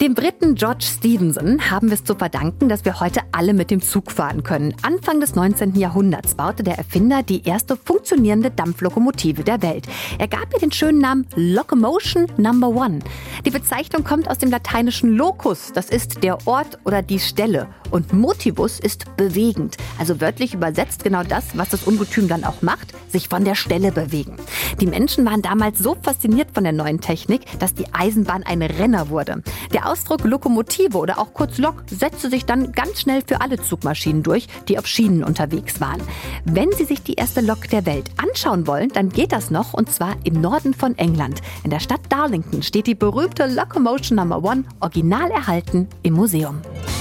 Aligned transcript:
Dem 0.00 0.14
Briten 0.14 0.54
George 0.54 0.84
Stephenson 0.84 1.72
haben 1.72 1.88
wir 1.88 1.94
es 1.94 2.04
zu 2.04 2.14
verdanken, 2.14 2.68
dass 2.68 2.84
wir 2.84 3.00
heute 3.00 3.22
alle 3.32 3.52
mit 3.52 3.68
dem 3.68 3.82
Zug 3.82 4.12
fahren 4.12 4.44
können. 4.44 4.72
Anfang 4.82 5.18
des 5.18 5.34
19. 5.34 5.74
Jahrhunderts 5.74 6.36
baute 6.36 6.62
der 6.62 6.78
Erfinder 6.78 7.24
die 7.24 7.44
erste 7.44 7.76
funktionierende 7.76 8.52
Dampflokomotive 8.52 9.42
der 9.42 9.60
Welt. 9.60 9.88
Er 10.20 10.28
gab 10.28 10.54
ihr 10.54 10.60
den 10.60 10.70
schönen 10.70 11.00
Namen 11.00 11.26
Locomotion 11.34 12.28
Number 12.36 12.68
One. 12.68 13.00
Die 13.44 13.50
Bezeichnung 13.50 14.04
kommt 14.04 14.30
aus 14.30 14.38
dem 14.38 14.52
lateinischen 14.52 15.16
locus, 15.16 15.72
das 15.74 15.90
ist 15.90 16.22
der 16.22 16.46
Ort 16.46 16.78
oder 16.84 17.02
die 17.02 17.18
Stelle. 17.18 17.66
Und 17.90 18.12
motivus 18.12 18.78
ist 18.78 19.16
bewegend, 19.16 19.78
also 19.98 20.20
wörtlich 20.20 20.54
übersetzt 20.54 21.02
genau 21.02 21.24
das, 21.24 21.56
was 21.56 21.70
das 21.70 21.82
Ungetüm 21.84 22.28
dann 22.28 22.44
auch 22.44 22.62
macht, 22.62 22.94
sich 23.10 23.28
von 23.28 23.44
der 23.44 23.56
Stelle 23.56 23.90
bewegen. 23.90 24.36
Die 24.80 24.86
Menschen 24.86 25.24
waren 25.24 25.42
damals 25.42 25.78
so 25.80 25.96
fasziniert 26.00 26.50
von 26.52 26.62
der 26.62 26.72
neuen 26.72 27.00
Technik, 27.00 27.58
dass 27.58 27.74
die 27.74 27.92
Eisenbahn 27.92 28.44
ein 28.44 28.62
Renner 28.62 29.08
wurde. 29.08 29.42
Der 29.88 29.94
Ausdruck 29.94 30.24
Lokomotive 30.24 30.98
oder 30.98 31.18
auch 31.18 31.32
kurz 31.32 31.56
Lok 31.56 31.76
setzte 31.86 32.28
sich 32.28 32.44
dann 32.44 32.72
ganz 32.72 33.00
schnell 33.00 33.22
für 33.26 33.40
alle 33.40 33.58
Zugmaschinen 33.58 34.22
durch, 34.22 34.46
die 34.68 34.78
auf 34.78 34.86
Schienen 34.86 35.24
unterwegs 35.24 35.80
waren. 35.80 36.02
Wenn 36.44 36.70
Sie 36.72 36.84
sich 36.84 37.02
die 37.02 37.14
erste 37.14 37.40
Lok 37.40 37.70
der 37.70 37.86
Welt 37.86 38.10
anschauen 38.18 38.66
wollen, 38.66 38.90
dann 38.90 39.08
geht 39.08 39.32
das 39.32 39.50
noch 39.50 39.72
und 39.72 39.90
zwar 39.90 40.16
im 40.24 40.42
Norden 40.42 40.74
von 40.74 40.98
England. 40.98 41.40
In 41.64 41.70
der 41.70 41.80
Stadt 41.80 42.02
Darlington 42.10 42.62
steht 42.62 42.86
die 42.86 42.94
berühmte 42.94 43.46
Locomotion 43.46 44.16
Number 44.16 44.44
One 44.44 44.64
original 44.80 45.30
erhalten 45.30 45.88
im 46.02 46.12
Museum. 46.12 46.60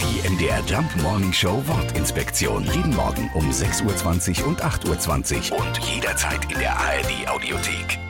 Die 0.00 0.28
MDR 0.28 0.60
Jump 0.68 0.88
Morning 1.02 1.32
Show 1.32 1.60
Wortinspektion. 1.66 2.62
Jeden 2.62 2.94
Morgen 2.94 3.28
um 3.34 3.50
6.20 3.50 4.42
Uhr 4.42 4.46
und 4.50 4.62
8.20 4.62 5.50
Uhr 5.50 5.58
und 5.58 5.78
jederzeit 5.78 6.44
in 6.52 6.60
der 6.60 6.78
ARD 6.78 7.28
Audiothek. 7.28 8.07